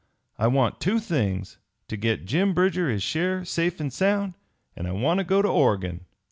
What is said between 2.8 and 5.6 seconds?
his share safe and sound; and I want to go to